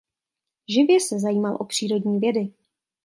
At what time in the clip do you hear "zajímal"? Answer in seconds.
1.19-1.57